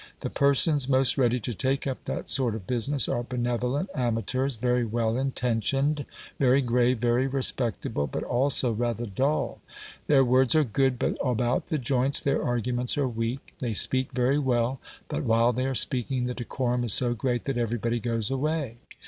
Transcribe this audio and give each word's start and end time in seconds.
The 0.21 0.31
persons 0.31 0.89
most 0.89 1.15
ready 1.15 1.39
to 1.41 1.53
take 1.53 1.85
up 1.85 2.05
that 2.05 2.27
sort 2.27 2.55
of 2.55 2.65
business 2.65 3.07
are 3.07 3.21
benevolent 3.21 3.87
amateurs, 3.93 4.55
very 4.55 4.83
well 4.83 5.15
intentioned, 5.15 6.07
very 6.39 6.59
grave, 6.59 6.97
very 6.97 7.27
respectable, 7.27 8.07
but 8.07 8.23
also 8.23 8.71
rather 8.71 9.05
dull. 9.05 9.61
Their 10.07 10.25
words 10.25 10.55
are 10.55 10.63
good, 10.63 10.97
but 10.97 11.19
about 11.23 11.67
the 11.67 11.77
joints 11.77 12.19
their 12.19 12.43
arguments 12.43 12.97
are 12.97 13.07
weak. 13.07 13.53
They 13.59 13.75
speak 13.75 14.11
very 14.11 14.39
well, 14.39 14.79
but 15.07 15.21
while 15.23 15.53
they 15.53 15.67
are 15.67 15.75
speaking, 15.75 16.25
the 16.25 16.33
decorum 16.33 16.83
is 16.83 16.93
so 16.95 17.13
great 17.13 17.43
that 17.43 17.59
everybody 17.59 17.99
goes 17.99 18.31
away. 18.31 18.77